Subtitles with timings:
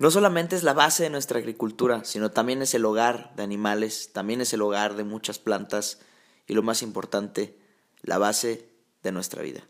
[0.00, 4.14] no solamente es la base de nuestra agricultura, sino también es el hogar de animales,
[4.14, 6.00] también es el hogar de muchas plantas
[6.46, 7.58] y lo más importante,
[8.00, 8.66] la base
[9.02, 9.60] de nuestra vida.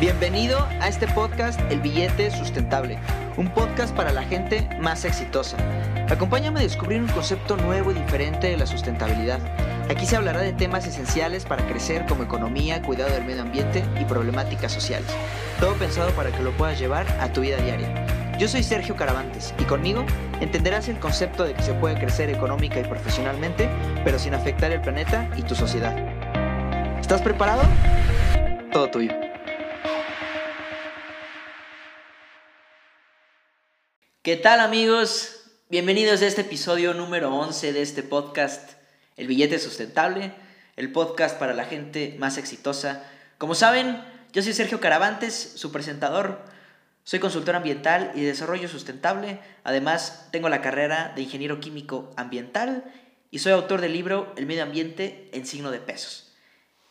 [0.00, 3.00] Bienvenido a este podcast El Billete Sustentable,
[3.36, 5.56] un podcast para la gente más exitosa.
[6.08, 9.40] Acompáñame a descubrir un concepto nuevo y diferente de la sustentabilidad.
[9.90, 14.04] Aquí se hablará de temas esenciales para crecer como economía, cuidado del medio ambiente y
[14.04, 15.08] problemáticas sociales.
[15.58, 18.38] Todo pensado para que lo puedas llevar a tu vida diaria.
[18.38, 20.06] Yo soy Sergio Caravantes y conmigo
[20.40, 23.68] entenderás el concepto de que se puede crecer económica y profesionalmente,
[24.04, 25.96] pero sin afectar el planeta y tu sociedad.
[27.00, 27.62] ¿Estás preparado?
[28.70, 29.27] Todo tuyo.
[34.28, 35.40] ¿Qué tal amigos?
[35.70, 38.72] Bienvenidos a este episodio número 11 de este podcast,
[39.16, 40.34] El Billete Sustentable,
[40.76, 43.02] el podcast para la gente más exitosa.
[43.38, 44.04] Como saben,
[44.34, 46.44] yo soy Sergio Caravantes, su presentador.
[47.04, 49.40] Soy consultor ambiental y de desarrollo sustentable.
[49.64, 52.84] Además, tengo la carrera de ingeniero químico ambiental
[53.30, 56.34] y soy autor del libro El medio ambiente en signo de pesos.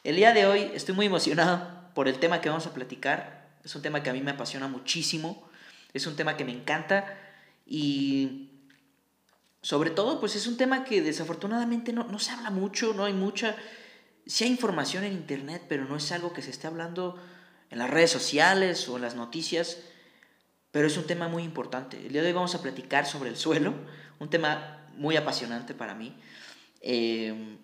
[0.03, 3.47] El día de hoy estoy muy emocionado por el tema que vamos a platicar.
[3.63, 5.47] Es un tema que a mí me apasiona muchísimo.
[5.93, 7.26] Es un tema que me encanta
[7.67, 8.49] y
[9.61, 13.13] sobre todo, pues es un tema que desafortunadamente no, no se habla mucho, no hay
[13.13, 13.55] mucha...
[14.25, 17.17] Sí hay información en Internet, pero no es algo que se esté hablando
[17.69, 19.79] en las redes sociales o en las noticias,
[20.71, 21.97] pero es un tema muy importante.
[21.97, 23.73] El día de hoy vamos a platicar sobre el suelo,
[24.19, 26.15] un tema muy apasionante para mí.
[26.81, 27.57] Eh,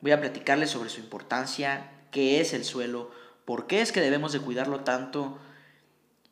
[0.00, 3.10] voy a platicarles sobre su importancia, qué es el suelo,
[3.44, 5.38] por qué es que debemos de cuidarlo tanto.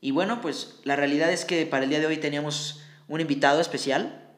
[0.00, 3.60] Y bueno, pues la realidad es que para el día de hoy teníamos un invitado
[3.60, 4.30] especial,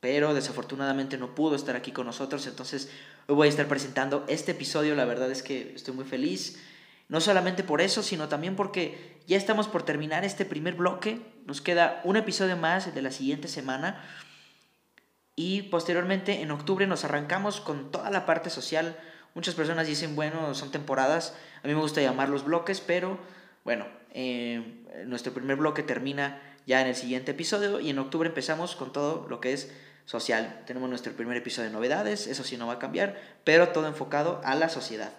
[0.00, 2.90] pero desafortunadamente no pudo estar aquí con nosotros, entonces
[3.28, 6.60] hoy voy a estar presentando este episodio, la verdad es que estoy muy feliz,
[7.08, 11.60] no solamente por eso, sino también porque ya estamos por terminar este primer bloque, nos
[11.60, 14.02] queda un episodio más, de la siguiente semana,
[15.36, 18.98] y posteriormente en octubre nos arrancamos con toda la parte social.
[19.34, 23.18] Muchas personas dicen, bueno, son temporadas, a mí me gusta llamar los bloques, pero
[23.64, 28.76] bueno, eh, nuestro primer bloque termina ya en el siguiente episodio y en octubre empezamos
[28.76, 29.72] con todo lo que es
[30.04, 30.62] social.
[30.66, 34.40] Tenemos nuestro primer episodio de novedades, eso sí no va a cambiar, pero todo enfocado
[34.44, 35.12] a la sociedad.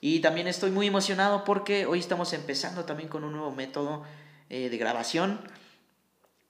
[0.00, 4.02] Y también estoy muy emocionado porque hoy estamos empezando también con un nuevo método
[4.50, 5.40] eh, de grabación.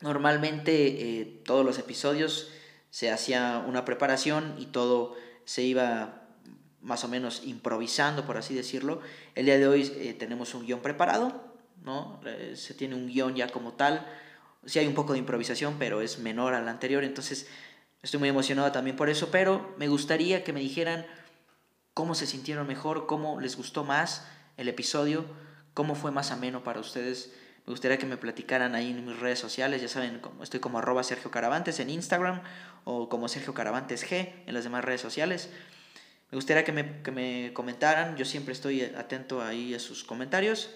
[0.01, 2.49] Normalmente eh, todos los episodios
[2.91, 6.23] se hacía una preparación y todo se iba
[6.81, 9.01] más o menos improvisando, por así decirlo.
[9.35, 11.52] El día de hoy eh, tenemos un guion preparado,
[11.85, 12.21] ¿no?
[12.25, 14.07] Eh, se tiene un guion ya como tal.
[14.65, 17.49] Sí hay un poco de improvisación, pero es menor al anterior, entonces
[18.03, 21.07] estoy muy emocionado también por eso, pero me gustaría que me dijeran
[21.95, 24.27] cómo se sintieron mejor, cómo les gustó más
[24.57, 25.25] el episodio,
[25.75, 27.33] cómo fue más ameno para ustedes.
[27.67, 31.03] Me gustaría que me platicaran ahí en mis redes sociales, ya saben, estoy como arroba
[31.05, 32.43] Sergio Caravantes en Instagram
[32.85, 35.51] o como Sergio Caravantes G en las demás redes sociales.
[36.31, 40.71] Me gustaría que me, que me comentaran, yo siempre estoy atento ahí a sus comentarios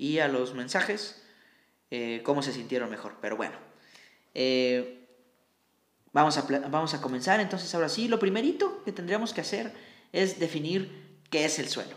[0.00, 1.22] y a los mensajes
[1.90, 3.16] eh, cómo se sintieron mejor.
[3.20, 3.56] Pero bueno,
[4.32, 5.06] eh,
[6.12, 7.38] vamos, a, vamos a comenzar.
[7.38, 9.74] Entonces, ahora sí, lo primerito que tendríamos que hacer
[10.12, 11.94] es definir qué es el suelo.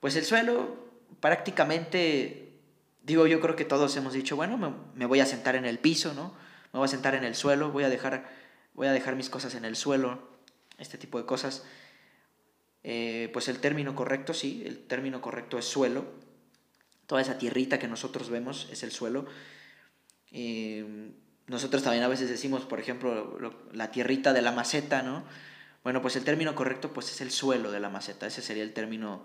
[0.00, 0.88] Pues el suelo
[1.20, 2.58] prácticamente,
[3.04, 4.58] digo, yo creo que todos hemos dicho, bueno,
[4.96, 6.34] me, voy a sentar en el piso, ¿no?
[6.72, 8.28] Me voy a sentar en el suelo, voy a dejar,
[8.74, 10.18] voy a dejar mis cosas en el suelo,
[10.78, 11.64] este tipo de cosas.
[12.82, 16.26] Eh, pues el término correcto, sí, el término correcto es suelo
[17.08, 19.26] toda esa tierrita que nosotros vemos es el suelo.
[20.30, 21.10] Eh,
[21.46, 23.38] nosotros también a veces decimos, por ejemplo,
[23.72, 25.24] la tierrita de la maceta, ¿no?
[25.82, 28.74] Bueno, pues el término correcto pues es el suelo de la maceta, ese sería el
[28.74, 29.24] término,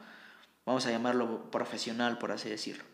[0.66, 2.86] vamos a llamarlo profesional, por así decirlo.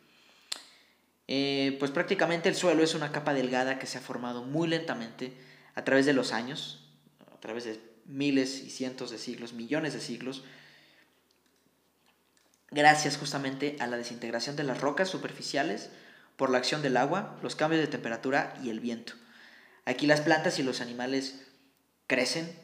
[1.27, 5.37] Eh, pues prácticamente el suelo es una capa delgada que se ha formado muy lentamente
[5.75, 6.89] a través de los años,
[7.31, 10.43] a través de miles y cientos de siglos, millones de siglos,
[12.71, 15.89] gracias justamente a la desintegración de las rocas superficiales
[16.35, 19.13] por la acción del agua, los cambios de temperatura y el viento.
[19.85, 21.41] Aquí las plantas y los animales
[22.07, 22.57] crecen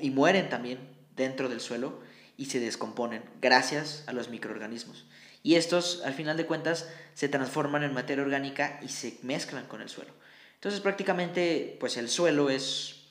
[0.00, 0.78] y mueren también
[1.16, 2.00] dentro del suelo
[2.36, 5.06] y se descomponen gracias a los microorganismos.
[5.42, 9.82] Y estos, al final de cuentas, se transforman en materia orgánica y se mezclan con
[9.82, 10.12] el suelo.
[10.54, 13.02] Entonces, prácticamente, pues el suelo es,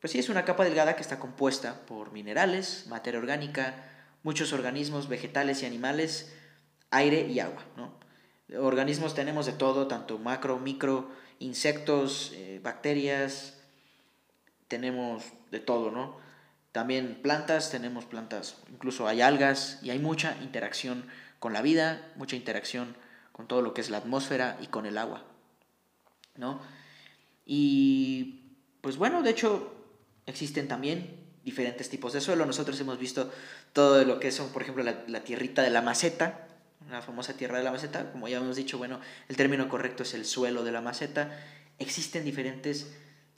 [0.00, 3.93] pues sí, es una capa delgada que está compuesta por minerales, materia orgánica,
[4.24, 6.34] muchos organismos vegetales y animales,
[6.90, 7.64] aire y agua.
[7.76, 7.94] ¿no?
[8.58, 13.60] Organismos tenemos de todo, tanto macro, micro, insectos, eh, bacterias,
[14.66, 16.16] tenemos de todo, ¿no?
[16.72, 21.06] También plantas, tenemos plantas, incluso hay algas y hay mucha interacción
[21.38, 22.96] con la vida, mucha interacción
[23.30, 25.24] con todo lo que es la atmósfera y con el agua,
[26.36, 26.60] ¿no?
[27.46, 28.40] Y
[28.80, 29.72] pues bueno, de hecho
[30.26, 32.46] existen también diferentes tipos de suelo.
[32.46, 33.30] Nosotros hemos visto
[33.72, 36.48] todo lo que son, por ejemplo, la, la tierrita de la maceta,
[36.90, 40.14] la famosa tierra de la maceta, como ya hemos dicho, bueno, el término correcto es
[40.14, 41.38] el suelo de la maceta.
[41.78, 42.92] Existen diferentes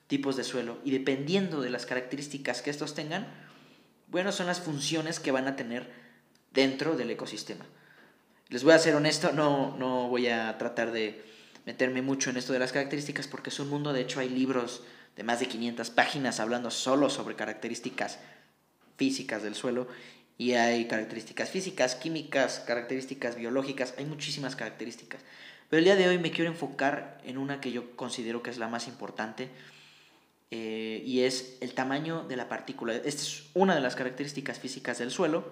[0.06, 3.26] tipos de suelo y dependiendo de las características que estos tengan,
[4.08, 5.90] bueno, son las funciones que van a tener
[6.52, 7.64] dentro del ecosistema.
[8.48, 11.24] Les voy a ser honesto, no, no voy a tratar de
[11.64, 14.84] meterme mucho en esto de las características porque es un mundo, de hecho hay libros
[15.16, 18.18] de más de 500 páginas hablando solo sobre características
[18.96, 19.88] físicas del suelo
[20.38, 25.22] y hay características físicas, químicas, características biológicas, hay muchísimas características.
[25.70, 28.58] Pero el día de hoy me quiero enfocar en una que yo considero que es
[28.58, 29.48] la más importante
[30.50, 32.94] eh, y es el tamaño de la partícula.
[32.94, 35.50] Esta es una de las características físicas del suelo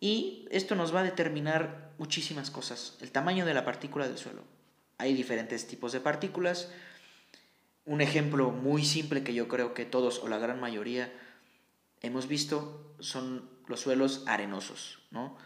[0.00, 2.96] y esto nos va a determinar muchísimas cosas.
[3.00, 4.42] El tamaño de la partícula del suelo.
[4.98, 6.70] Hay diferentes tipos de partículas.
[7.84, 11.12] Un ejemplo muy simple que yo creo que todos o la gran mayoría
[12.00, 15.00] hemos visto son los suelos arenosos.
[15.10, 15.36] ¿no?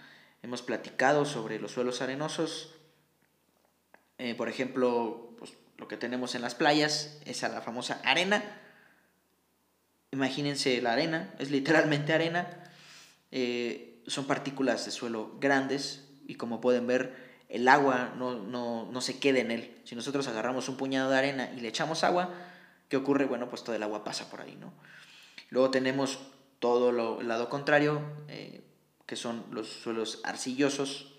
[0.42, 2.74] Hemos platicado sobre los suelos arenosos.
[4.18, 8.42] Eh, por ejemplo, pues, lo que tenemos en las playas es la famosa arena.
[10.12, 12.48] Imagínense la arena, es literalmente arena.
[13.30, 19.38] Eh, son partículas de suelo grandes y como pueden ver, el agua no, se queda
[19.38, 19.80] en él.
[19.84, 22.30] Si nosotros agarramos un puñado de arena y le echamos agua,
[22.88, 23.24] ¿qué ocurre?
[23.26, 24.72] Bueno, pues todo el agua pasa por ahí, ¿no?
[25.50, 26.18] Luego tenemos
[26.58, 28.64] todo lo, el lado contrario, eh,
[29.06, 31.12] que son los suelos arcillosos.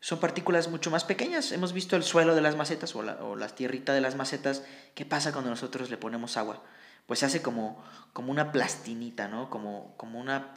[0.00, 1.52] Son partículas mucho más pequeñas.
[1.52, 4.62] Hemos visto el suelo de las macetas o la, o tierrita de las macetas.
[4.94, 6.62] ¿Qué pasa cuando nosotros le ponemos agua?
[7.06, 7.82] Pues se hace como,
[8.12, 9.48] como una plastinita, ¿no?
[9.48, 10.52] Como, como una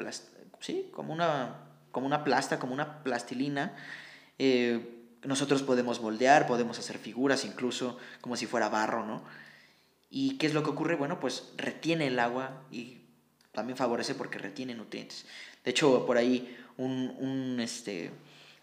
[0.59, 1.55] sí, como una,
[1.91, 3.75] como una plasta, como una plastilina.
[4.39, 9.23] Eh, nosotros podemos moldear, podemos hacer figuras incluso como si fuera barro, ¿no?
[10.09, 10.95] ¿Y qué es lo que ocurre?
[10.95, 12.99] Bueno, pues retiene el agua y
[13.51, 15.25] también favorece porque retiene nutrientes.
[15.63, 18.11] De hecho, por ahí un, un, este,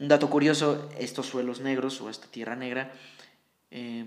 [0.01, 2.91] un dato curioso, estos suelos negros o esta tierra negra,
[3.71, 4.05] eh,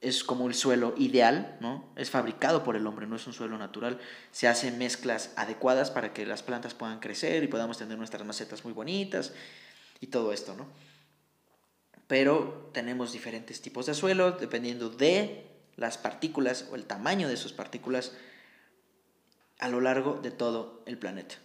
[0.00, 1.84] es como el suelo ideal, ¿no?
[1.94, 3.98] Es fabricado por el hombre, no es un suelo natural.
[4.32, 8.64] Se hacen mezclas adecuadas para que las plantas puedan crecer y podamos tener nuestras macetas
[8.64, 9.34] muy bonitas
[10.00, 10.66] y todo esto, ¿no?
[12.06, 17.52] Pero tenemos diferentes tipos de suelo dependiendo de las partículas o el tamaño de sus
[17.52, 18.12] partículas
[19.58, 21.36] a lo largo de todo el planeta.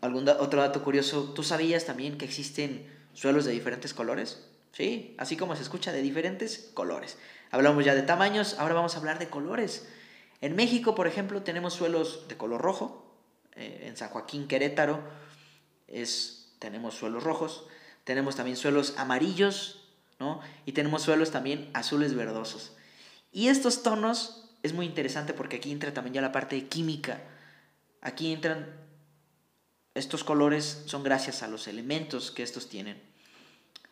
[0.00, 1.32] ¿Algún otro dato curioso?
[1.34, 4.44] ¿Tú sabías también que existen suelos de diferentes colores?
[4.74, 5.14] ¿sí?
[5.18, 7.16] Así como se escucha de diferentes colores.
[7.50, 9.88] Hablamos ya de tamaños, ahora vamos a hablar de colores.
[10.40, 13.00] En México, por ejemplo, tenemos suelos de color rojo.
[13.56, 15.00] Eh, en San Joaquín, Querétaro,
[15.86, 17.64] es, tenemos suelos rojos.
[18.04, 20.40] Tenemos también suelos amarillos, ¿no?
[20.66, 22.72] Y tenemos suelos también azules verdosos.
[23.32, 27.22] Y estos tonos es muy interesante porque aquí entra también ya la parte de química.
[28.00, 28.66] Aquí entran
[29.94, 33.00] estos colores, son gracias a los elementos que estos tienen.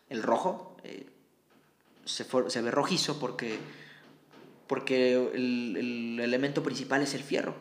[0.09, 1.07] El rojo eh,
[2.05, 3.59] se, ve rojizo porque,
[4.67, 7.55] porque el, elemento principal es el fierro.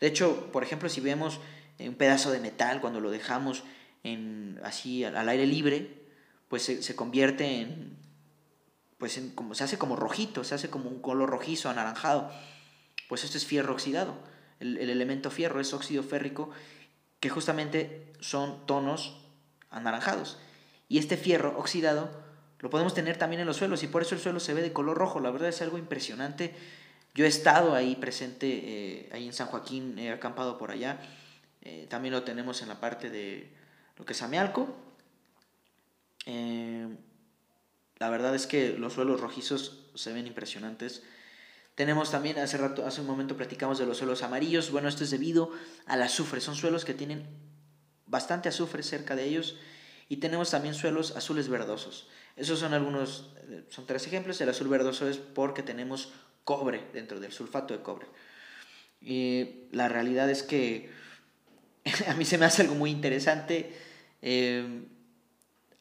[0.00, 1.40] De hecho, por ejemplo, si vemos
[1.78, 3.62] un pedazo de metal cuando lo dejamos
[4.04, 6.02] en, así al, aire libre,
[6.48, 7.96] pues se, convierte en,
[8.98, 12.30] pues como, se hace como rojito, se hace como un color rojizo, anaranjado.
[13.08, 14.14] Pues esto es fierro oxidado.
[14.60, 16.50] El, el elemento fierro es óxido férrico
[17.20, 19.20] que justamente son tonos
[19.70, 20.38] anaranjados.
[20.88, 22.10] Y este fierro oxidado
[22.62, 24.72] lo podemos tener también en los suelos y por eso el suelo se ve de
[24.72, 25.18] color rojo.
[25.18, 26.54] La verdad es algo impresionante.
[27.12, 31.00] Yo he estado ahí presente, eh, ahí en San Joaquín, he acampado por allá.
[31.60, 33.52] Eh, también lo tenemos en la parte de
[33.96, 34.74] lo que es Amealco.
[36.26, 36.88] Eh,
[37.98, 41.02] la verdad es que los suelos rojizos se ven impresionantes.
[41.74, 44.70] Tenemos también, hace rato, hace un momento platicamos de los suelos amarillos.
[44.70, 45.50] Bueno, esto es debido
[45.86, 46.40] al azufre.
[46.40, 47.26] Son suelos que tienen
[48.06, 49.56] bastante azufre cerca de ellos
[50.08, 52.08] y tenemos también suelos azules verdosos.
[52.36, 54.40] Esos son algunos, eh, son tres ejemplos.
[54.40, 56.12] El azul verdoso es porque tenemos
[56.44, 58.06] cobre dentro del sulfato de cobre.
[59.00, 60.90] Y la realidad es que
[62.08, 63.72] a mí se me hace algo muy interesante
[64.22, 64.84] eh,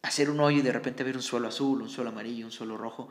[0.02, 2.78] hacer un hoyo y de repente ver un suelo azul, un suelo amarillo, un suelo
[2.78, 3.10] rojo.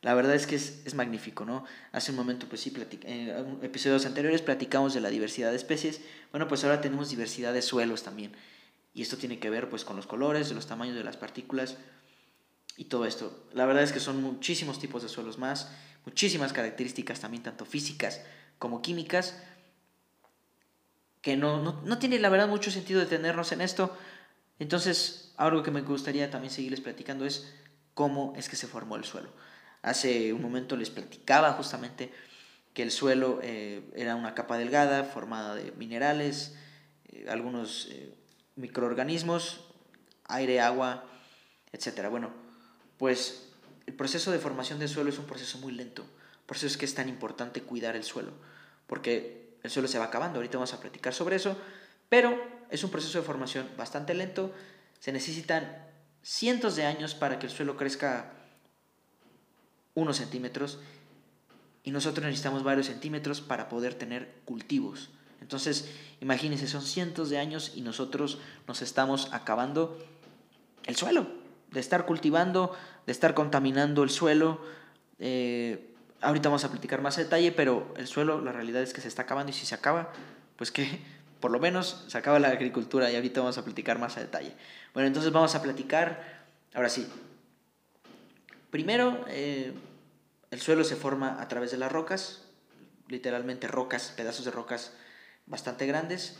[0.00, 1.64] La verdad es que es, magnífico, ¿no?
[1.92, 2.72] Hace un momento, pues sí,
[3.04, 6.00] en episodios anteriores platicamos de la diversidad de especies.
[6.32, 8.32] Bueno, pues ahora tenemos diversidad de suelos también.
[8.94, 11.76] Y esto tiene que ver pues con los colores, los tamaños de las partículas
[12.76, 13.46] y todo esto.
[13.52, 15.70] La verdad es que son muchísimos tipos de suelos más,
[16.04, 18.22] muchísimas características también tanto físicas
[18.58, 19.40] como químicas,
[21.22, 23.96] que no, no, no tiene la verdad mucho sentido detenernos en esto,
[24.58, 27.52] Entonces, algo que me gustaría también seguirles platicando es
[27.94, 29.30] cómo es que se formó el suelo.
[29.82, 32.12] Hace un momento les platicaba justamente
[32.74, 36.54] que el suelo eh, era una capa delgada formada de minerales,
[37.08, 38.14] eh, algunos eh,
[38.56, 39.64] microorganismos,
[40.24, 41.04] aire, agua,
[41.72, 42.08] etc.
[42.08, 42.32] Bueno,
[42.98, 43.48] pues
[43.86, 46.04] el proceso de formación del suelo es un proceso muy lento.
[46.46, 48.32] Por eso es que es tan importante cuidar el suelo,
[48.86, 50.38] porque el suelo se va acabando.
[50.38, 51.56] Ahorita vamos a platicar sobre eso,
[52.08, 52.38] pero
[52.70, 54.52] es un proceso de formación bastante lento.
[54.98, 55.86] Se necesitan
[56.22, 58.32] cientos de años para que el suelo crezca
[59.94, 60.78] unos centímetros
[61.84, 65.10] y nosotros necesitamos varios centímetros para poder tener cultivos.
[65.40, 65.90] Entonces,
[66.20, 68.38] imagínense, son cientos de años y nosotros
[68.68, 69.98] nos estamos acabando
[70.84, 71.26] el suelo,
[71.70, 72.72] de estar cultivando,
[73.06, 74.60] de estar contaminando el suelo.
[75.18, 75.91] Eh,
[76.22, 79.08] ahorita vamos a platicar más a detalle, pero el suelo, la realidad es que se
[79.08, 80.12] está acabando y si se acaba,
[80.56, 81.00] pues que
[81.40, 84.54] por lo menos se acaba la agricultura y ahorita vamos a platicar más a detalle.
[84.94, 87.06] Bueno, entonces vamos a platicar, ahora sí.
[88.70, 89.74] Primero, eh,
[90.50, 92.44] el suelo se forma a través de las rocas,
[93.08, 94.92] literalmente rocas, pedazos de rocas
[95.46, 96.38] bastante grandes.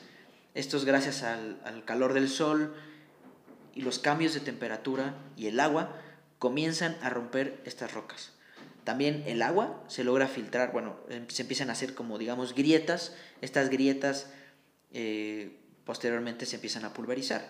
[0.55, 2.75] Esto es gracias al, al calor del sol
[3.75, 5.97] y los cambios de temperatura y el agua
[6.39, 8.33] comienzan a romper estas rocas.
[8.85, 13.15] También el agua se logra filtrar, bueno, em, se empiezan a hacer como digamos grietas,
[13.41, 14.27] estas grietas
[14.93, 17.47] eh, posteriormente se empiezan a pulverizar.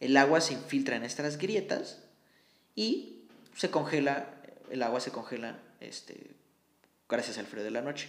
[0.00, 2.00] El agua se infiltra en estas grietas
[2.74, 4.34] y se congela,
[4.70, 6.32] el agua se congela este,
[7.08, 8.08] gracias al frío de la noche.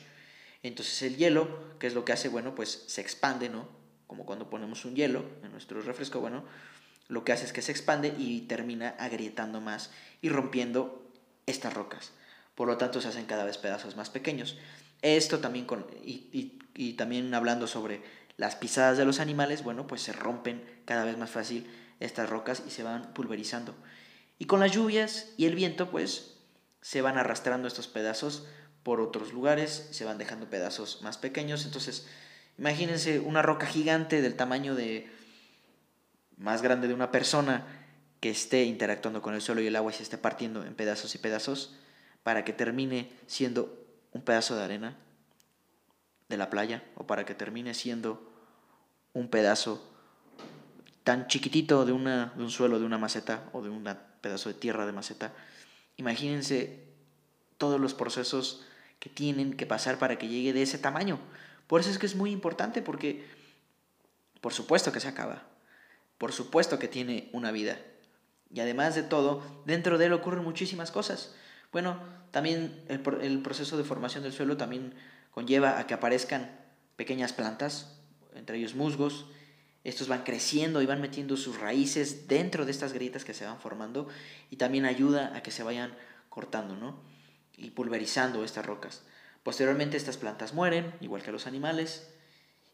[0.63, 2.29] Entonces el hielo, ¿qué es lo que hace?
[2.29, 3.67] Bueno, pues se expande, ¿no?
[4.07, 6.43] Como cuando ponemos un hielo en nuestro refresco, bueno,
[7.09, 11.03] lo que hace es que se expande y termina agrietando más y rompiendo
[11.45, 12.11] estas rocas.
[12.55, 14.57] Por lo tanto, se hacen cada vez pedazos más pequeños.
[15.01, 18.01] Esto también, con, y, y también hablando sobre
[18.37, 21.69] las pisadas de los animales, bueno, pues se rompen cada vez más fácil
[21.99, 23.75] estas rocas y se van pulverizando.
[24.39, 26.35] Y con las lluvias y el viento, pues
[26.81, 28.45] se van arrastrando estos pedazos
[28.83, 31.65] por otros lugares, se van dejando pedazos más pequeños.
[31.65, 32.07] Entonces,
[32.57, 35.09] imagínense una roca gigante del tamaño de
[36.37, 37.65] más grande de una persona
[38.19, 41.15] que esté interactuando con el suelo y el agua y se esté partiendo en pedazos
[41.15, 41.75] y pedazos
[42.23, 44.97] para que termine siendo un pedazo de arena
[46.29, 48.31] de la playa o para que termine siendo
[49.13, 49.89] un pedazo
[51.03, 53.83] tan chiquitito de, una, de un suelo, de una maceta o de un
[54.21, 55.33] pedazo de tierra de maceta
[55.97, 56.83] Imagínense
[57.57, 58.63] todos los procesos
[58.99, 61.19] que tienen que pasar para que llegue de ese tamaño.
[61.67, 63.25] Por eso es que es muy importante porque
[64.41, 65.43] por supuesto que se acaba.
[66.17, 67.77] Por supuesto que tiene una vida.
[68.53, 71.35] Y además de todo, dentro de él ocurren muchísimas cosas.
[71.73, 71.99] Bueno,
[72.31, 74.93] también el, el proceso de formación del suelo también
[75.31, 76.57] conlleva a que aparezcan
[76.95, 77.99] pequeñas plantas,
[78.33, 79.25] entre ellos musgos,
[79.83, 83.59] estos van creciendo y van metiendo sus raíces dentro de estas grietas que se van
[83.59, 84.07] formando
[84.49, 85.93] y también ayuda a que se vayan
[86.29, 87.01] cortando, ¿no?
[87.57, 89.03] Y pulverizando estas rocas.
[89.43, 92.09] Posteriormente estas plantas mueren, igual que los animales,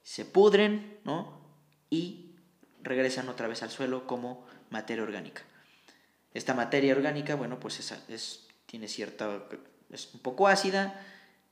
[0.03, 1.41] se pudren, ¿no?
[1.89, 2.35] Y
[2.83, 5.41] regresan otra vez al suelo como materia orgánica.
[6.33, 9.43] Esta materia orgánica, bueno, pues es, es, tiene cierta,
[9.89, 11.03] es un poco ácida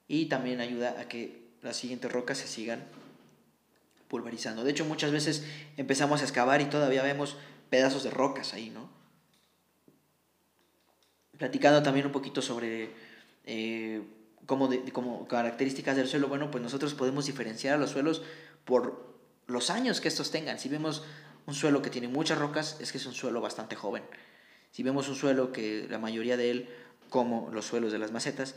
[0.08, 2.86] y también ayuda a que las siguientes rocas se sigan
[4.08, 4.64] pulverizando.
[4.64, 5.44] De hecho, muchas veces
[5.78, 7.36] empezamos a excavar y todavía vemos
[7.72, 8.88] pedazos de rocas ahí, ¿no?
[11.40, 12.92] Platicando también un poquito sobre
[13.46, 14.04] eh,
[14.46, 18.22] cómo, como características del suelo, bueno, pues nosotros podemos diferenciar a los suelos
[18.64, 20.60] por los años que estos tengan.
[20.60, 21.04] Si vemos
[21.48, 24.04] un suelo que tiene muchas rocas, es que es un suelo bastante joven.
[24.72, 26.70] Si vemos un suelo que la mayoría de él,
[27.10, 28.56] como los suelos de las macetas,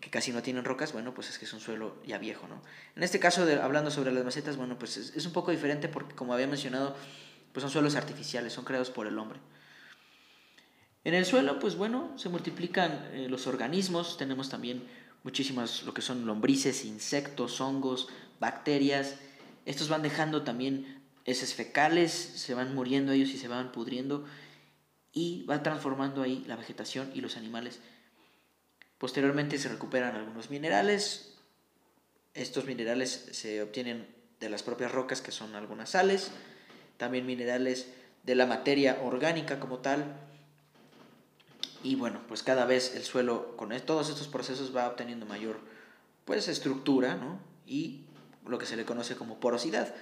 [0.00, 2.62] que casi no tienen rocas, bueno, pues es que es un suelo ya viejo, ¿no?
[2.94, 6.14] En este caso, de, hablando sobre las macetas, bueno, pues es, un poco diferente porque,
[6.14, 6.94] como había mencionado,
[7.52, 9.40] pues son suelos artificiales, son creados por el hombre.
[11.04, 14.84] En el suelo, pues bueno, se multiplican eh, los organismos, tenemos también
[15.22, 19.16] muchísimas, lo que son lombrices, insectos, hongos, bacterias,
[19.64, 24.24] estos van dejando también heces fecales, se van muriendo ellos y se van pudriendo,
[25.16, 27.80] y va transformando ahí la vegetación y los animales
[28.98, 31.34] Posteriormente se recuperan algunos minerales.
[32.34, 34.06] Estos minerales se obtienen
[34.40, 36.30] de las propias rocas, que son algunas sales,
[36.96, 37.88] también minerales
[38.22, 40.16] de la materia orgánica como tal.
[41.82, 45.60] Y bueno, pues cada vez el suelo con todos estos procesos va obteniendo mayor
[46.24, 47.38] pues estructura, ¿no?
[47.66, 48.06] Y
[48.46, 49.94] lo que se le conoce como porosidad.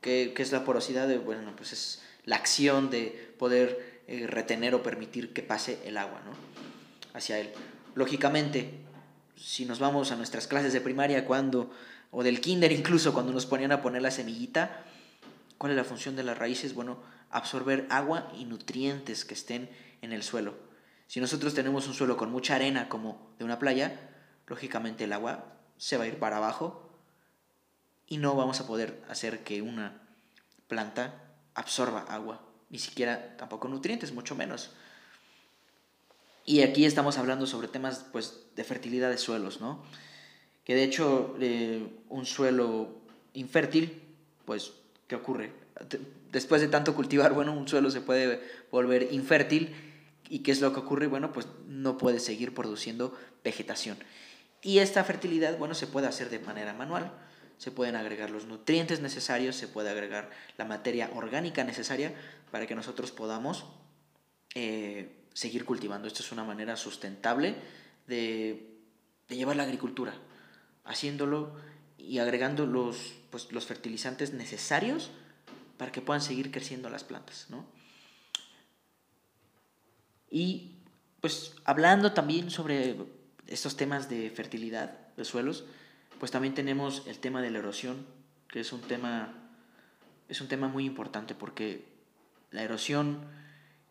[0.00, 1.08] que es la porosidad?
[1.08, 5.98] De, bueno, pues es la acción de poder eh, retener o permitir que pase el
[5.98, 6.32] agua, ¿no?
[7.12, 7.52] Hacia él.
[7.94, 8.80] Lógicamente,
[9.36, 11.70] si nos vamos a nuestras clases de primaria cuando,
[12.10, 14.82] o del kinder incluso, cuando nos ponían a poner la semillita,
[15.58, 16.72] ¿cuál es la función de las raíces?
[16.74, 16.98] Bueno,
[17.30, 19.68] absorber agua y nutrientes que estén
[20.00, 20.54] en el suelo.
[21.06, 24.10] Si nosotros tenemos un suelo con mucha arena como de una playa,
[24.46, 25.44] lógicamente el agua
[25.76, 26.90] se va a ir para abajo
[28.06, 30.00] y no vamos a poder hacer que una
[30.66, 31.14] planta
[31.54, 34.70] absorba agua, ni siquiera tampoco nutrientes, mucho menos.
[36.44, 39.82] Y aquí estamos hablando sobre temas pues, de fertilidad de suelos, ¿no?
[40.64, 43.02] Que de hecho eh, un suelo
[43.34, 44.02] infértil,
[44.44, 44.72] pues,
[45.06, 45.52] ¿qué ocurre?
[46.32, 49.74] Después de tanto cultivar, bueno, un suelo se puede volver infértil
[50.28, 51.06] y ¿qué es lo que ocurre?
[51.06, 53.98] Bueno, pues no puede seguir produciendo vegetación.
[54.62, 57.12] Y esta fertilidad, bueno, se puede hacer de manera manual.
[57.58, 62.14] Se pueden agregar los nutrientes necesarios, se puede agregar la materia orgánica necesaria
[62.50, 63.66] para que nosotros podamos
[64.54, 66.08] eh, seguir cultivando.
[66.08, 67.56] Esto es una manera sustentable
[68.06, 68.74] de,
[69.28, 70.14] llevar la agricultura,
[70.84, 71.52] haciéndolo
[71.98, 75.10] y agregando los, pues, los fertilizantes necesarios
[75.76, 77.46] para que puedan seguir creciendo las plantas.
[77.50, 77.66] ¿no?
[80.30, 80.76] Y
[81.20, 82.96] pues hablando también sobre
[83.46, 85.64] estos temas de fertilidad de suelos,
[86.18, 88.06] pues también tenemos el tema de la erosión,
[88.48, 89.34] que es un tema,
[90.28, 91.84] es un tema muy importante porque
[92.50, 93.20] la erosión,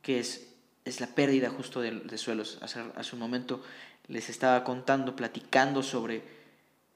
[0.02, 0.54] que es,
[0.86, 3.62] es la pérdida justo de, suelos, hace, hace un momento
[4.08, 6.24] les estaba contando, platicando sobre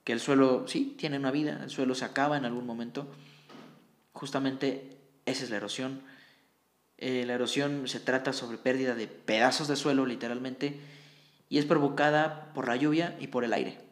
[0.03, 3.07] que el suelo, sí, tiene una vida, el suelo se acaba en algún momento,
[4.13, 6.01] justamente esa es la erosión.
[6.97, 10.79] Eh, la erosión se trata sobre pérdida de pedazos de suelo, literalmente,
[11.49, 13.90] y es provocada por la lluvia y por el aire.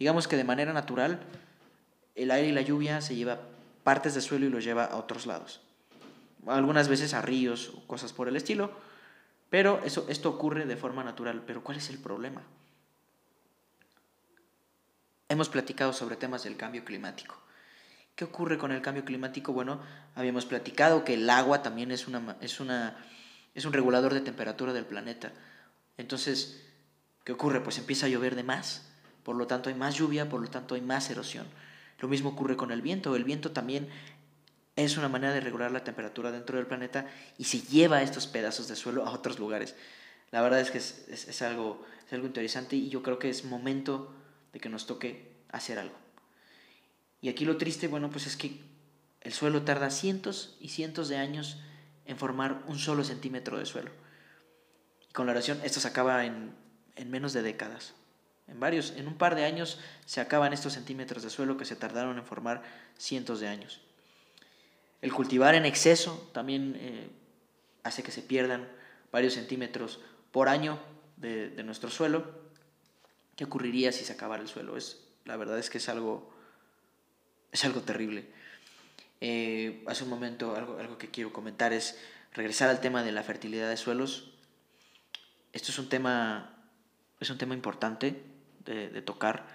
[0.00, 1.20] Digamos que de manera natural,
[2.14, 3.38] el aire y la lluvia se lleva
[3.84, 5.60] partes del suelo y los lleva a otros lados.
[6.46, 8.72] Algunas veces a ríos o cosas por el estilo,
[9.50, 11.42] pero eso, esto ocurre de forma natural.
[11.46, 12.42] Pero ¿cuál es el problema?
[15.28, 17.36] Hemos platicado sobre temas del cambio climático.
[18.16, 19.52] ¿Qué ocurre con el cambio climático?
[19.52, 19.80] Bueno,
[20.14, 22.96] habíamos platicado que el agua también es, una, es, una,
[23.54, 25.30] es un regulador de temperatura del planeta.
[25.98, 26.64] Entonces,
[27.24, 27.60] ¿Qué ocurre?
[27.60, 28.89] Pues empieza a llover de más,
[29.22, 31.46] por lo tanto hay más lluvia, por lo tanto hay más erosión.
[31.98, 33.14] Lo mismo ocurre con el viento.
[33.16, 33.88] El viento también
[34.76, 37.06] es una manera de regular la temperatura dentro del planeta
[37.36, 39.74] y se lleva estos pedazos de suelo a otros lugares.
[40.30, 44.14] La verdad es que es, algo, es algo interesante y yo creo que es momento
[44.52, 45.96] de que nos toque hacer algo.
[47.20, 48.60] Y aquí lo triste, bueno, pues es que
[49.20, 51.58] el suelo tarda cientos y cientos de años
[52.06, 53.90] en formar un solo centímetro de suelo.
[55.08, 56.54] Y con la erosión esto se acaba en
[57.00, 57.94] en menos de décadas.
[58.50, 61.76] En varios, en un par de años se acaban estos centímetros de suelo que se
[61.76, 62.62] tardaron en formar
[62.98, 63.80] cientos de años.
[65.02, 67.08] El cultivar en exceso también eh,
[67.84, 68.68] hace que se pierdan
[69.12, 70.00] varios centímetros
[70.32, 70.78] por año
[71.16, 72.24] de, nuestro suelo.
[73.36, 74.76] ¿Qué ocurriría si se acabara el suelo?
[74.76, 76.30] Es, la verdad es que es algo,
[77.52, 78.26] es algo terrible.
[79.20, 81.98] Eh, hace un momento algo, algo que quiero comentar es
[82.34, 84.32] regresar al tema de la fertilidad de suelos.
[85.52, 86.56] Esto es un tema
[87.20, 88.29] es un tema importante
[88.64, 89.46] de, tocar.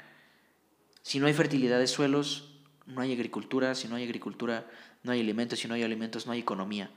[1.01, 2.51] Si no hay fertilidad de suelos,
[2.85, 4.67] no hay agricultura, si no hay agricultura,
[5.03, 6.89] no hay alimentos, si no hay alimentos, no hay economía.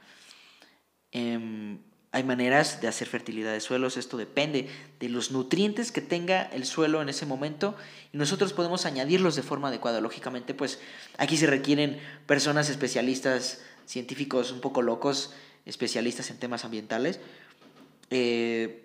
[1.13, 1.79] Em,
[2.11, 4.69] hay maneras de hacer fertilidad de suelos, esto depende
[4.99, 7.77] de los nutrientes que tenga el suelo en ese momento
[8.13, 10.01] y nosotros podemos añadirlos de forma adecuada.
[10.01, 10.81] Lógicamente, pues
[11.19, 15.35] aquí se requieren personas especialistas, científicos un poco locos,
[15.67, 17.21] especialistas en temas ambientales,
[18.11, 18.83] eh,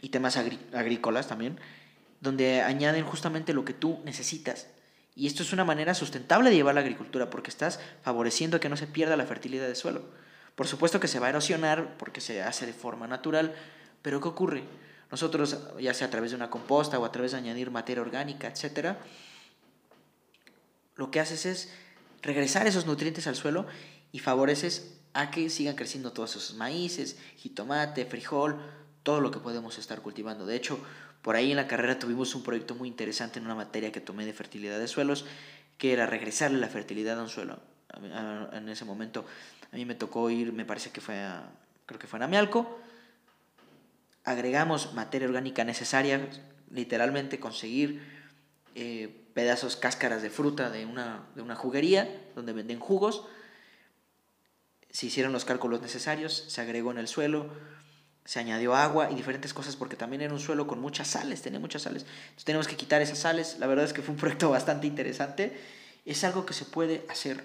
[0.00, 1.58] y temas agrícolas también,
[2.20, 4.66] donde añaden justamente lo que tú necesitas.
[5.14, 8.76] Y esto es una manera sustentable de llevar la agricultura porque estás favoreciendo que no
[8.76, 10.02] se pierda la fertilidad del suelo.
[10.54, 13.54] Por supuesto que se va a erosionar porque se hace de forma natural,
[14.02, 14.64] pero ¿qué ocurre?
[15.10, 18.48] Nosotros, ya sea a través de una composta o a través de añadir materia orgánica,
[18.48, 18.96] etc.,
[20.96, 21.72] lo que haces es
[22.22, 23.66] regresar esos nutrientes al suelo
[24.10, 28.60] y favoreces a que sigan creciendo todos esos maíces, jitomate, frijol,
[29.02, 30.44] todo lo que podemos estar cultivando.
[30.44, 30.78] De hecho,
[31.28, 34.24] por ahí en la carrera tuvimos un proyecto muy interesante en una materia que tomé
[34.24, 35.26] de fertilidad de suelos,
[35.76, 37.60] que era regresarle la fertilidad a un suelo.
[38.54, 39.26] En ese momento
[39.70, 41.50] a mí me tocó ir, me parece que fue a,
[41.84, 42.80] creo que fue en Amialco,
[44.24, 46.30] agregamos materia orgánica necesaria,
[46.70, 48.00] literalmente conseguir
[48.74, 53.26] eh, pedazos, cáscaras de fruta de una, de una juguería donde venden jugos,
[54.88, 57.50] se hicieron los cálculos necesarios, se agregó en el suelo,
[58.28, 61.58] se añadió agua y diferentes cosas porque también era un suelo con muchas sales, tenía
[61.58, 62.02] muchas sales.
[62.02, 63.56] Entonces tenemos que quitar esas sales.
[63.58, 65.58] La verdad es que fue un proyecto bastante interesante.
[66.04, 67.42] Es algo que se puede hacer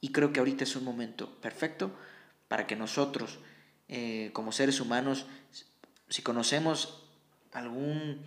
[0.00, 1.90] y creo que ahorita es un momento perfecto
[2.46, 3.40] para que nosotros,
[3.88, 5.26] eh, como seres humanos,
[6.08, 7.02] si conocemos
[7.52, 8.22] algún,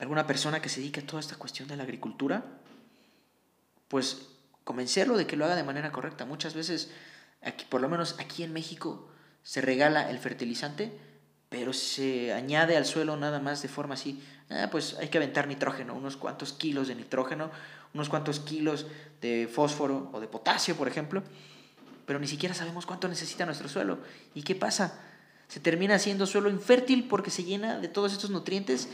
[0.00, 2.44] alguna persona que se dedique a toda esta cuestión de la agricultura,
[3.86, 4.30] pues
[4.64, 6.24] convencerlo de que lo haga de manera correcta.
[6.24, 6.90] Muchas veces
[7.40, 9.13] aquí, por lo menos aquí en México,
[9.44, 10.90] se regala el fertilizante,
[11.48, 14.20] pero se añade al suelo nada más de forma así.
[14.50, 17.50] Ah, pues hay que aventar nitrógeno, unos cuantos kilos de nitrógeno,
[17.92, 18.86] unos cuantos kilos
[19.20, 21.22] de fósforo o de potasio, por ejemplo,
[22.06, 23.98] pero ni siquiera sabemos cuánto necesita nuestro suelo.
[24.34, 24.98] ¿Y qué pasa?
[25.46, 28.88] Se termina siendo suelo infértil porque se llena de todos estos nutrientes.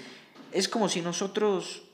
[0.52, 1.84] Es como si nosotros,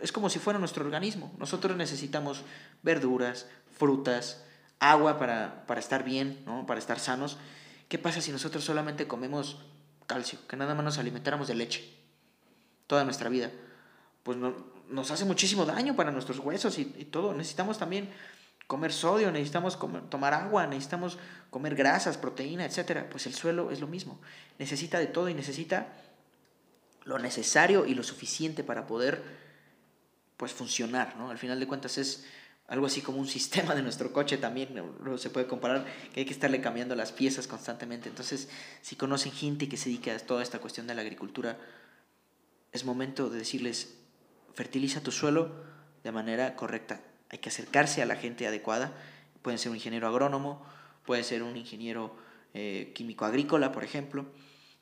[0.00, 1.32] es como si fuera nuestro organismo.
[1.38, 2.42] Nosotros necesitamos
[2.82, 3.46] verduras,
[3.76, 4.44] frutas,
[4.78, 6.66] agua para, para estar bien, ¿no?
[6.66, 7.38] para estar sanos.
[7.88, 9.58] ¿Qué pasa si nosotros solamente comemos
[10.06, 11.88] calcio, que nada más nos alimentáramos de leche
[12.86, 13.50] toda nuestra vida?
[14.22, 14.54] Pues no,
[14.90, 17.34] nos hace muchísimo daño para nuestros huesos y, todo.
[17.34, 18.10] Necesitamos también
[18.66, 19.78] comer sodio, necesitamos
[20.10, 21.18] tomar agua, necesitamos
[21.50, 23.04] comer grasas, proteína, etc.
[23.10, 24.20] Pues el suelo es lo mismo.
[24.58, 25.88] Necesita de todo y necesita
[27.04, 29.22] lo necesario y lo suficiente para poder
[30.36, 31.30] pues funcionar, ¿no?
[31.30, 32.24] Al final de cuentas es
[32.68, 34.68] algo así como un sistema de nuestro coche también,
[35.16, 38.10] se puede comparar, que hay que estarle cambiando las piezas constantemente.
[38.10, 38.48] Entonces,
[38.82, 41.58] si conocen gente que se dedica a toda esta cuestión de la agricultura,
[42.72, 43.96] es momento de decirles,
[44.54, 45.64] fertiliza tu suelo
[46.04, 47.00] de manera correcta.
[47.30, 48.92] Hay que acercarse a la gente adecuada.
[49.40, 50.62] Pueden ser un ingeniero agrónomo,
[51.06, 52.16] puede ser un ingeniero
[52.52, 54.26] eh, químico agrícola, por ejemplo.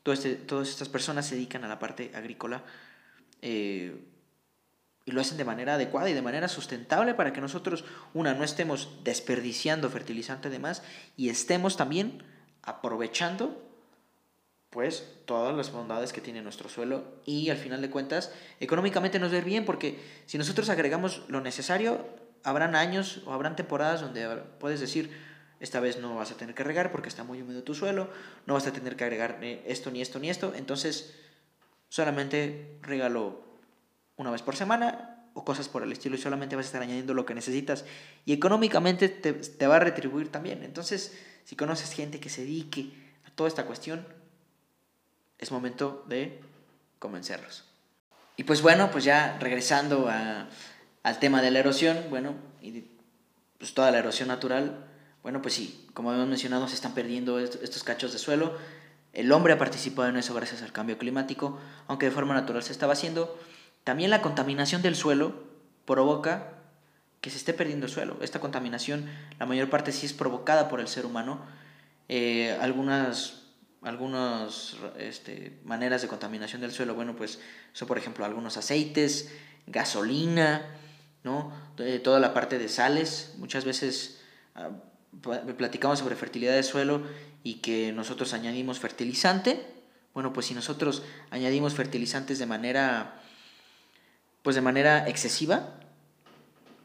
[0.05, 2.63] este, todas estas personas se dedican a la parte agrícola
[3.41, 3.95] eh,
[5.07, 8.43] y lo hacen de manera adecuada y de manera sustentable para que nosotros, una, no
[8.43, 10.83] estemos desperdiciando fertilizante de más
[11.15, 12.23] y estemos también
[12.61, 13.63] aprovechando
[14.69, 19.31] pues todas las bondades que tiene nuestro suelo y al final de cuentas económicamente nos
[19.31, 22.05] ver bien porque si nosotros agregamos lo necesario
[22.43, 24.27] habrán años o habrán temporadas donde
[24.59, 25.09] puedes decir
[25.61, 28.09] esta vez no vas a tener que regar porque está muy húmedo tu suelo
[28.45, 31.15] no vas a tener que agregar esto ni esto ni esto entonces
[31.87, 33.46] solamente regalo
[34.17, 37.13] una vez por semana o cosas por el estilo y solamente vas a estar añadiendo
[37.13, 37.85] lo que necesitas
[38.25, 42.91] y económicamente te, te va a retribuir también entonces si conoces gente que se dedique
[43.25, 44.05] a toda esta cuestión
[45.39, 46.39] es momento de
[46.99, 47.63] convencerlos.
[48.35, 52.85] Y pues bueno, pues ya regresando al tema de la erosión, bueno, y
[53.57, 54.85] pues toda la erosión natural,
[55.23, 58.55] bueno, pues sí, como hemos mencionado, se están perdiendo estos cachos de suelo.
[59.13, 62.71] El hombre ha participado en eso gracias al cambio climático, aunque de forma natural se
[62.71, 63.39] estaba haciendo.
[63.87, 65.33] También la contaminación del suelo
[65.85, 66.49] provoca
[67.21, 68.17] que se esté perdiendo el suelo.
[68.19, 71.39] Esta contaminación, la mayor parte sí es provocada por el ser humano.
[72.09, 73.43] Eh, algunas
[73.81, 77.39] algunas este, maneras de contaminación del suelo, bueno, pues
[77.71, 79.31] son por ejemplo algunos aceites,
[79.67, 80.65] gasolina,
[81.23, 81.53] ¿no?
[82.03, 84.19] toda la parte de sales, muchas veces
[84.55, 84.71] ah,
[85.57, 87.03] platicamos sobre fertilidad del suelo
[87.41, 89.65] y que nosotros añadimos fertilizante,
[90.13, 93.21] bueno, pues si nosotros añadimos fertilizantes de manera,
[94.47, 95.73] pues de manera excesiva,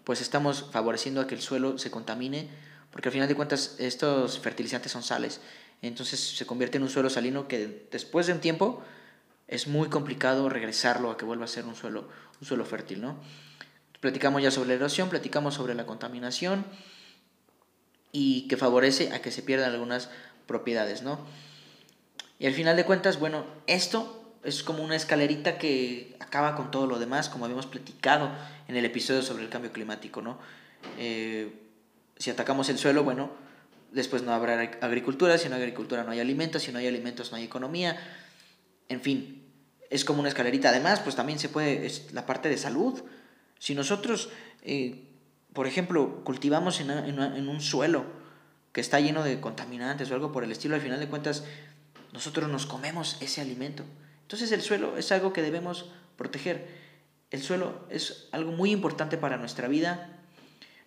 [0.03, 2.49] pues estamos favoreciendo a que el suelo se contamine,
[2.91, 5.41] porque al final de cuentas estos fertilizantes son sales
[5.81, 8.83] entonces se convierte en un suelo salino que después de un tiempo
[9.47, 12.09] es muy complicado regresarlo a que vuelva a ser un suelo,
[12.41, 13.15] un suelo fértil, ¿no?
[14.01, 16.67] Platicamos ya sobre la erosión, platicamos sobre la contaminación
[18.11, 20.11] y que favorece a que se pierdan algunas
[20.49, 21.21] propiedades, ¿no?
[22.41, 26.87] Y al final de cuentas, bueno, esto es como una escalerita que acaba con todo
[26.87, 28.31] lo demás, como habíamos platicado
[28.69, 30.39] en el episodio sobre el cambio climático, ¿no?
[30.99, 31.53] Eh,
[32.17, 33.31] si atacamos el suelo, bueno,
[33.93, 37.31] después no habrá agricultura, si no hay agricultura no hay alimentos, si no hay alimentos
[37.31, 37.97] no hay economía,
[38.89, 39.43] en fin,
[39.91, 40.71] es como una escalerita.
[40.71, 43.03] Además, pues también se puede, es la parte de salud.
[43.59, 44.31] Si nosotros,
[44.63, 45.05] eh,
[45.53, 48.05] por ejemplo, cultivamos en, en, un suelo
[48.73, 51.45] que está lleno de contaminantes o algo por el estilo, al final de cuentas,
[52.13, 53.85] nosotros nos comemos ese alimento.
[54.33, 56.67] Entonces el suelo es algo que debemos proteger.
[57.31, 60.09] El suelo es algo muy importante para nuestra vida.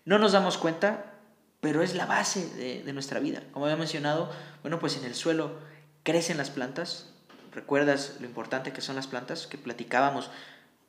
[0.04, 1.14] No nos damos cuenta,
[1.62, 3.44] pero es la base de, nuestra vida.
[3.52, 4.32] Como había mencionado,
[4.64, 5.60] bueno, pues en el suelo
[6.02, 7.12] crecen las plantas.
[7.52, 9.46] ¿Recuerdas lo importante que son las plantas?
[9.46, 10.32] Que platicábamos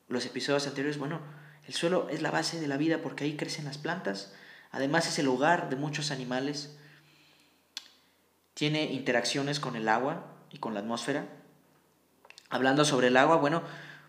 [0.08, 0.96] los episodios anteriores.
[0.96, 1.20] Bueno,
[1.66, 4.32] el suelo es la base de la vida porque ahí crecen las plantas.
[4.70, 6.74] Además es el hogar de muchos animales.
[8.54, 11.26] Tiene interacciones con el agua y con la atmósfera.
[12.48, 13.62] Hablando sobre el agua, bueno,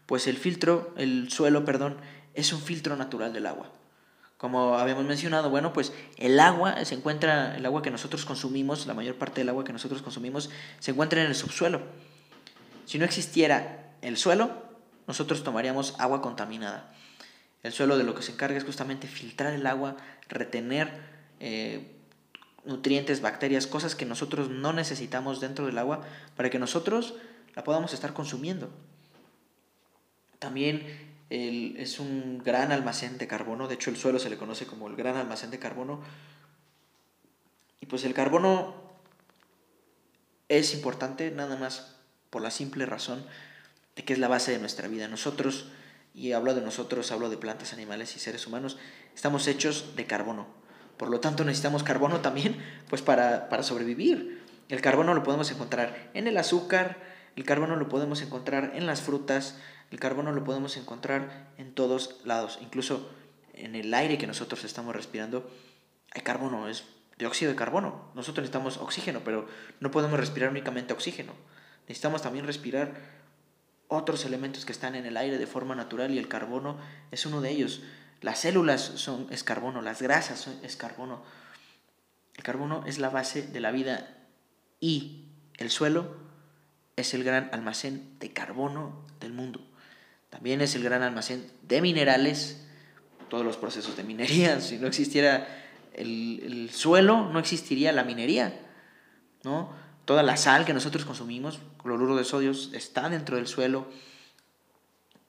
[0.06, 1.98] pues el filtro, el suelo, perdón,
[2.34, 3.72] es un filtro natural del agua.
[4.38, 8.94] Como habíamos mencionado, bueno, pues el agua se encuentra, el agua que nosotros consumimos, la
[8.94, 11.82] mayor parte del agua que nosotros consumimos, se encuentra en el subsuelo.
[12.86, 14.52] Si no existiera el suelo,
[15.08, 16.94] nosotros tomaríamos agua contaminada.
[17.64, 19.98] El suelo de lo que se encarga es justamente filtrar el agua,
[20.30, 20.92] retener
[21.40, 21.96] eh,
[22.64, 26.02] nutrientes, bacterias, cosas que nosotros no necesitamos dentro del agua
[26.36, 27.16] para que nosotros
[27.58, 28.70] la podamos estar consumiendo.
[30.38, 30.86] También
[31.32, 34.96] es un gran almacén de carbono, de hecho el suelo se le conoce como el
[34.96, 36.04] gran almacén de carbono.
[37.90, 38.76] pues el carbono
[40.50, 41.96] es importante nada más
[42.30, 43.26] por la simple razón
[43.96, 45.08] de que es la base de nuestra vida.
[45.08, 45.72] Nosotros,
[46.14, 48.78] y hablo de nosotros, hablo de plantas, animales y seres humanos,
[49.16, 50.46] estamos hechos de carbono.
[50.98, 54.44] Por lo tanto necesitamos carbono también pues para, para sobrevivir.
[54.70, 59.02] El carbono lo podemos encontrar en el azúcar, el carbono lo podemos encontrar en las
[59.02, 59.60] frutas,
[59.92, 63.12] el carbono lo podemos encontrar en todos lados, incluso
[63.54, 65.48] en el aire que nosotros estamos respirando.
[66.14, 66.86] Hay carbono, es
[67.20, 68.10] dióxido de carbono.
[68.16, 69.48] Nosotros necesitamos oxígeno, pero
[69.80, 71.34] no podemos respirar únicamente oxígeno.
[71.82, 72.96] Necesitamos también respirar
[73.88, 76.80] otros elementos que están en el aire de forma natural y el carbono
[77.12, 77.84] es uno de ellos.
[78.22, 81.22] Las células son, es carbono, las grasas son, es carbono.
[82.36, 84.18] El carbono es la base de la vida
[84.80, 86.27] y el suelo
[86.98, 89.62] es el gran almacén de carbono del mundo.
[90.30, 92.66] También es el gran almacén de minerales,
[93.30, 94.60] todos los procesos de minería.
[94.62, 95.48] Si no existiera
[95.94, 98.60] el, el suelo, no existiría la minería.
[99.44, 99.72] ¿no?
[100.06, 103.88] Toda la sal que nosotros consumimos, cloruro de sodio, está dentro del suelo.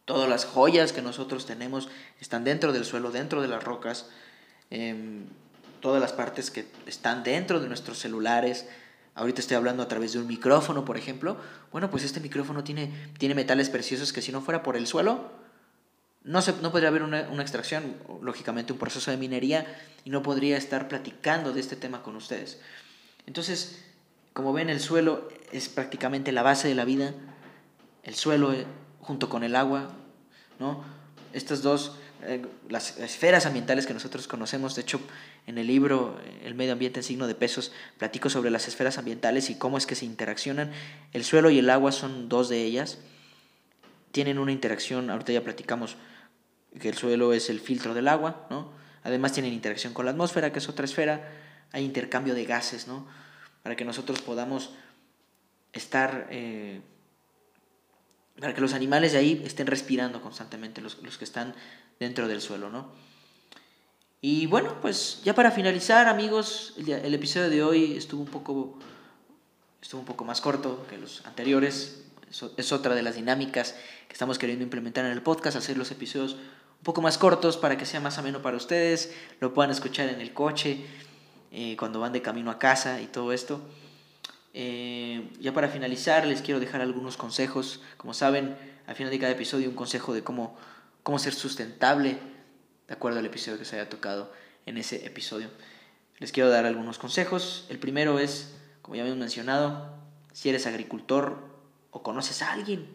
[0.05, 4.09] Todas las joyas que nosotros tenemos están dentro del suelo, dentro de las rocas.
[4.71, 5.27] Em,
[5.81, 8.69] todas las partes que están dentro de nuestros celulares,
[9.19, 11.37] ahorita estoy hablando a través de un micrófono, por ejemplo,
[11.73, 15.33] bueno, pues este micrófono tiene, tiene metales preciosos que si no fuera por el suelo,
[16.23, 19.67] no, se, no podría haber una, una, extracción, lógicamente un proceso de minería,
[20.05, 22.61] y no podría estar platicando de este tema con ustedes.
[23.27, 23.85] Entonces,
[24.35, 27.13] como ven, el suelo es prácticamente la base de la vida,
[28.05, 28.67] el suelo eh,
[29.01, 29.91] junto con el agua,
[30.61, 30.85] ¿no?
[31.33, 34.75] Estas dos eh, las esferas ambientales que nosotros conocemos.
[34.75, 35.01] De hecho,
[35.47, 38.99] en el libro eh, El medio ambiente en signo de pesos platico sobre las esferas
[38.99, 40.73] ambientales y cómo es que se interaccionan.
[41.13, 42.99] El suelo y el agua son dos de ellas.
[44.13, 45.97] Tienen una interacción, ahorita ya platicamos
[46.81, 48.73] que el suelo es el filtro del agua, ¿no?
[49.05, 51.29] Además tienen interacción con la atmósfera, que es otra esfera.
[51.73, 53.07] Hay intercambio de gases, ¿no?
[53.63, 54.75] Para que nosotros podamos
[55.73, 56.27] estar...
[56.31, 56.81] Eh,
[58.41, 61.55] para que los animales de ahí estén respirando constantemente, los, los que están
[61.99, 62.93] dentro del suelo, ¿no?
[64.21, 68.79] Y bueno, pues ya para finalizar, amigos, el, episodio de hoy estuvo un poco
[69.81, 72.05] estuvo un poco más corto que los anteriores.
[72.57, 73.75] Es otra de las dinámicas
[74.07, 77.79] que estamos queriendo implementar en el podcast, hacer los episodios un poco más cortos para
[77.79, 80.85] que sea más ameno para ustedes, lo puedan escuchar en el coche,
[81.51, 83.63] eh, cuando van de camino a casa y todo esto.
[84.61, 87.81] Eh, ya para finalizar, les quiero dejar algunos consejos.
[87.97, 88.57] Como saben,
[88.89, 90.57] al final de cada episodio un consejo de cómo
[91.09, 92.19] cómo ser sustentable,
[92.87, 94.31] de acuerdo al episodio que se haya tocado
[94.67, 95.49] en ese episodio.
[96.19, 97.65] Les quiero dar algunos consejos.
[97.71, 99.91] El primero es, como ya habíamos mencionado,
[100.35, 101.49] si eres agricultor
[101.93, 102.89] o conoces a alguien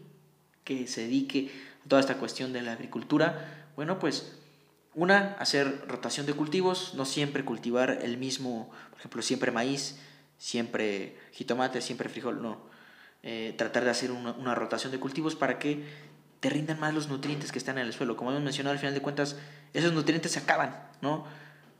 [0.64, 1.52] que se dedique
[1.84, 4.34] a toda esta cuestión de la agricultura, bueno, pues
[4.94, 9.98] una, hacer rotación de cultivos, no siempre cultivar el mismo, por ejemplo, siempre maíz,
[10.44, 12.58] siempre jitomate, siempre frijol, no.
[13.24, 15.86] Eh, tratar de hacer una, una, rotación de cultivos para que
[16.42, 18.18] te rindan más los nutrientes que están en el suelo.
[18.18, 19.38] Como hemos mencionado, al final de cuentas,
[19.74, 21.26] esos nutrientes se acaban, ¿no?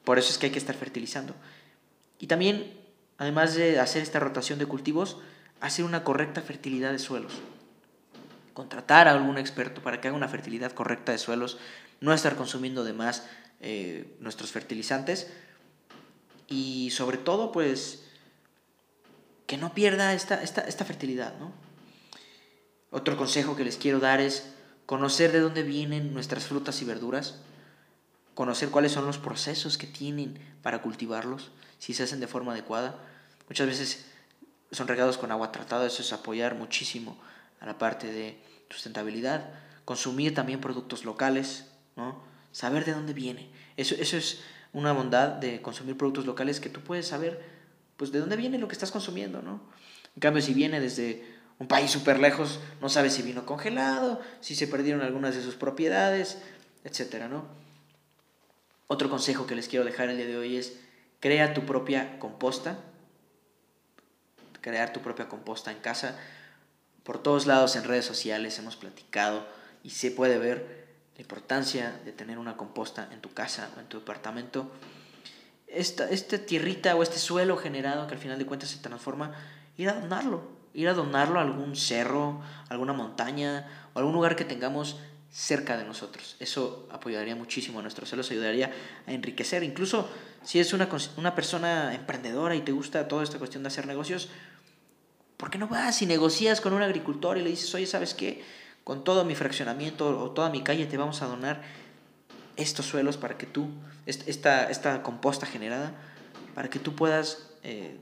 [0.06, 1.36] Por eso es que hay que estar fertilizando.
[2.20, 2.74] Y también,
[3.18, 5.18] además de hacer esta rotación de cultivos,
[5.60, 7.34] hacer una correcta fertilidad de suelos.
[8.54, 11.58] Contratar a algún experto para que haga una fertilidad correcta de suelos,
[12.00, 13.28] no estar consumiendo de más
[13.60, 15.34] eh, nuestros fertilizantes
[16.48, 18.04] y sobre todo, pues,
[19.48, 21.52] que no pierda esta, esta, esta fertilidad, ¿no?
[22.92, 24.54] Otro consejo que les quiero dar es
[24.86, 27.40] conocer de dónde vienen nuestras frutas y verduras,
[28.36, 33.00] conocer cuáles son los procesos que tienen para cultivarlos, si se hacen de forma adecuada.
[33.50, 34.06] Muchas veces
[34.72, 37.18] son regados con agua tratada, eso es apoyar muchísimo
[37.60, 39.50] a la parte de sustentabilidad.
[39.86, 42.24] Consumir también productos locales, ¿no?
[42.52, 43.50] Saber de dónde viene.
[43.76, 47.53] Eso, eso es una bondad de consumir productos locales que tú puedes saber
[47.98, 49.62] pues de dónde viene lo que estás consumiendo, ¿no?
[50.16, 51.26] En cambio, si viene desde
[51.60, 55.56] un país súper lejos, no sabe si vino congelado, si se perdieron algunas de sus
[55.56, 56.40] propiedades,
[56.84, 57.46] etcétera, ¿no?
[58.88, 60.74] Otro consejo que les quiero dejar el día de hoy es
[61.20, 62.80] crea tu propia composta,
[64.62, 66.20] crear tu propia composta en casa.
[67.04, 69.48] Por todos lados en redes sociales hemos platicado
[69.84, 70.84] y se puede ver
[71.16, 74.72] la importancia de tener una composta en tu casa o en tu departamento.
[75.74, 79.34] Esta, esta tierrita o este suelo generado que al final de cuentas se transforma,
[79.78, 84.46] ir a donarlo, ir a donarlo a algún cerro, alguna montaña o algún lugar que
[84.46, 84.98] tengamos
[85.32, 86.36] cerca de nosotros.
[86.40, 88.72] Eso apoyaría muchísimo a nuestros celos, ayudaría
[89.08, 89.64] a enriquecer.
[89.64, 90.08] Incluso
[90.44, 94.30] si es una, una persona emprendedora y te gusta toda esta cuestión de hacer negocios,
[95.38, 98.44] ¿por qué no vas y negocias con un agricultor y le dices, oye, ¿sabes qué?
[98.84, 101.64] Con todo mi fraccionamiento o toda mi calle te vamos a donar
[102.56, 103.70] estos suelos para que tú,
[104.06, 105.94] esta, esta composta generada,
[106.54, 107.98] para que tú puedas eh,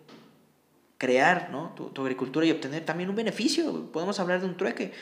[0.97, 1.73] crear ¿no?
[1.75, 3.91] tu, tu, agricultura y obtener también un beneficio.
[3.91, 4.93] Podemos hablar de un trueque.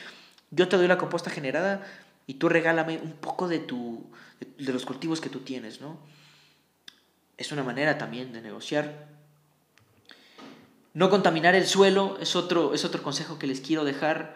[0.52, 1.86] Yo te doy la composta generada
[2.28, 4.06] y tú regálame un poco de, tu,
[4.40, 5.82] de los cultivos que tú tienes.
[5.82, 5.98] ¿no?
[7.38, 9.08] Es una manera también de negociar.
[10.94, 14.36] No contaminar el suelo es otro, es otro consejo que les quiero dejar.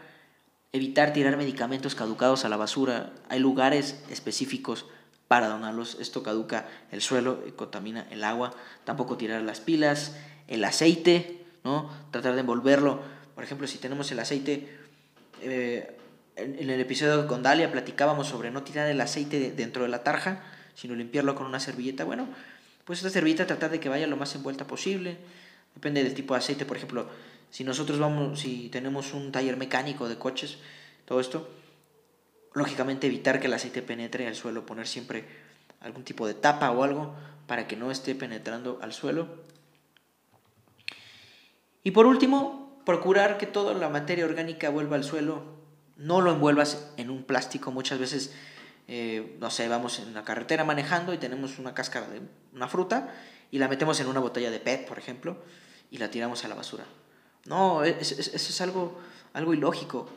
[0.71, 3.13] Evitar tirar medicamentos caducados a la basura.
[3.29, 4.87] Hay lugares específicos
[5.33, 5.97] para donarlos.
[5.99, 8.53] Esto caduca el suelo y contamina el agua.
[8.83, 10.15] Tampoco tirar las pilas,
[10.47, 11.89] el aceite, ¿no?
[12.11, 13.01] Tratar de envolverlo.
[13.33, 14.77] Por ejemplo, si tenemos el aceite,
[15.41, 15.97] eh,
[16.35, 20.43] en, el episodio con Dalia platicábamos sobre no tirar el aceite dentro de la tarja,
[20.75, 22.03] sino limpiarlo con una servilleta.
[22.03, 22.27] Bueno,
[22.85, 25.17] pues esta servilleta tratar de que vaya lo más envuelta posible.
[25.73, 27.07] Depende del tipo de aceite, por ejemplo,
[27.49, 30.59] si nosotros vamos, si tenemos un taller mecánico de coches,
[31.05, 31.49] todo esto,
[32.53, 35.25] lógicamente evitar que el aceite penetre al suelo, poner siempre
[35.81, 37.15] algún tipo de tapa o algo
[37.47, 39.27] para que no esté penetrando al suelo.
[41.83, 45.43] Y por último, procurar que toda la materia orgánica vuelva al suelo.
[45.97, 47.71] No lo envuelvas en un plástico.
[47.71, 48.33] Muchas veces,
[48.87, 52.21] eh, no sé, vamos en la carretera manejando y tenemos una cáscara de
[52.53, 53.13] una fruta
[53.51, 55.37] y la metemos en una botella de PET, por ejemplo,
[55.91, 56.85] y la tiramos a la basura.
[57.45, 58.99] No, eso es, algo,
[59.33, 60.09] algo ilógico.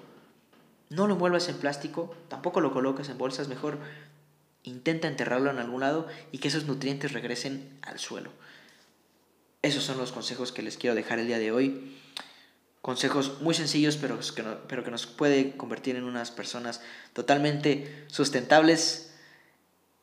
[0.88, 3.78] No lo envuelvas en plástico, tampoco lo colocas en bolsas, mejor
[4.62, 8.30] intenta enterrarlo en algún lado y que esos nutrientes regresen al suelo.
[9.62, 11.96] Esos son los consejos que les quiero dejar el día de hoy.
[12.82, 16.82] Consejos muy sencillos, pero que, pero que nos puede convertir en unas personas
[17.14, 19.14] totalmente sustentables,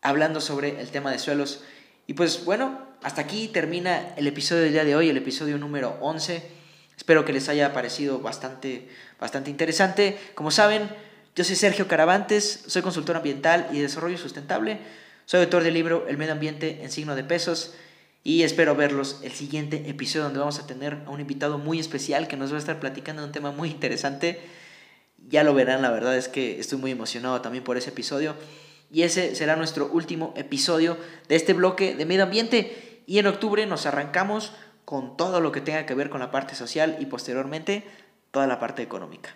[0.02, 1.64] hablando sobre el tema de suelos.
[2.08, 5.98] Y pues bueno, hasta aquí termina el episodio del día de hoy, el episodio número
[6.02, 6.63] 11.
[6.98, 8.88] Espero que les haya parecido bastante,
[9.20, 10.18] bastante interesante.
[10.36, 10.90] Como saben,
[11.36, 14.80] yo soy Sergio Caravantes, soy consultor ambiental y desarrollo sustentable.
[15.26, 17.74] Soy autor del libro El medio ambiente en signo de pesos
[18.24, 22.28] y espero verlos el siguiente episodio donde vamos a tener a un invitado muy especial
[22.28, 24.40] que nos va a estar platicando de un tema muy interesante.
[25.28, 28.36] Ya lo verán, la verdad es que estoy muy emocionado también por ese episodio.
[28.92, 33.02] Y ese será nuestro último episodio de este bloque de medio ambiente.
[33.08, 34.54] Y en octubre nos arrancamos
[34.86, 37.84] con todo lo que tenga que ver con la parte social y posteriormente
[38.32, 39.36] toda la parte económica.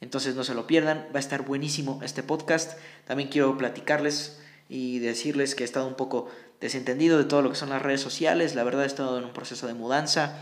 [0.00, 2.78] Entonces no se lo pierdan, va a estar buenísimo este podcast.
[3.06, 7.56] También quiero platicarles y decirles que he estado un poco desentendido de todo lo que
[7.56, 8.54] son las redes sociales.
[8.54, 10.38] La verdad he estado en un proceso de mudanza.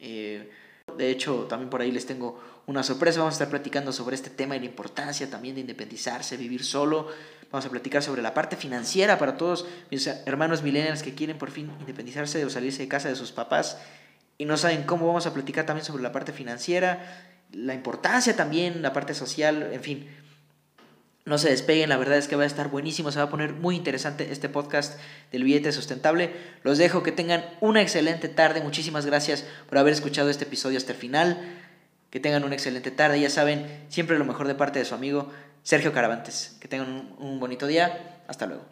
[0.00, 0.50] Eh,
[0.96, 3.20] de hecho, también por ahí les tengo una sorpresa.
[3.20, 7.08] Vamos a estar platicando sobre este tema y la importancia también de independizarse, vivir solo.
[7.50, 11.50] Vamos a platicar sobre la parte financiera para todos mis hermanos millennials que quieren por
[11.50, 13.78] fin independizarse o salirse de casa de sus papás
[14.38, 15.06] y no saben cómo.
[15.06, 19.82] Vamos a platicar también sobre la parte financiera, la importancia también, la parte social, en
[19.82, 20.08] fin
[21.26, 23.52] no se despeguen, la verdad es que va a estar buenísimo, se va a poner
[23.52, 24.96] muy interesante este podcast
[25.32, 26.30] del billete sustentable.
[26.62, 30.92] Los dejo, que tengan una excelente tarde, muchísimas gracias por haber escuchado este episodio hasta
[30.92, 31.36] el final,
[32.10, 35.32] que tengan una excelente tarde, ya saben, siempre lo mejor de parte de su amigo
[35.62, 38.64] Sergio Caravantes, que tengan un, un bonito día, hasta luego.